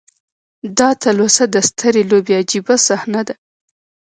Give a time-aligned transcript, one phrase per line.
[0.77, 3.33] دا تلوسه د سترې لوبې عجیبه صحنه ده.